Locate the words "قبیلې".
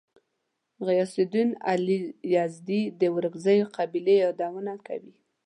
3.77-4.15